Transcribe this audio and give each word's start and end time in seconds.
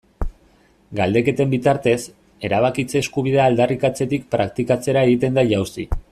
Galdeketen 0.99 1.51
bitartez, 1.51 1.99
erabakitze 2.49 2.99
eskubidea 3.05 3.45
aldarrikatzetik 3.51 4.25
praktikatzera 4.37 5.05
egiten 5.11 5.39
da 5.41 5.45
jauzi. 5.55 5.87